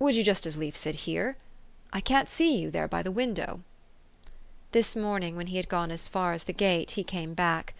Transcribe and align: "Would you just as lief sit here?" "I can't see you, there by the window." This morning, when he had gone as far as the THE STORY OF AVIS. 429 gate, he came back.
"Would 0.00 0.16
you 0.16 0.24
just 0.24 0.46
as 0.46 0.56
lief 0.56 0.76
sit 0.76 0.96
here?" 1.06 1.36
"I 1.92 2.00
can't 2.00 2.28
see 2.28 2.56
you, 2.56 2.72
there 2.72 2.88
by 2.88 3.04
the 3.04 3.12
window." 3.12 3.60
This 4.72 4.96
morning, 4.96 5.36
when 5.36 5.46
he 5.46 5.58
had 5.58 5.68
gone 5.68 5.92
as 5.92 6.08
far 6.08 6.32
as 6.32 6.42
the 6.42 6.52
THE 6.52 6.58
STORY 6.58 6.72
OF 6.72 6.74
AVIS. 6.90 6.94
429 6.94 7.06
gate, 7.06 7.06
he 7.06 7.18
came 7.18 7.34
back. 7.34 7.66